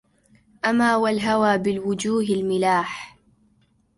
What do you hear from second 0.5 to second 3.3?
أما والهوى بالوجوه الملاح